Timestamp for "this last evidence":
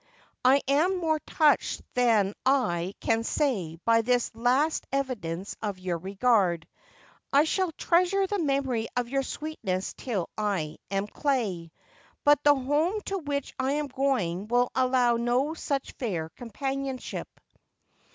4.01-5.55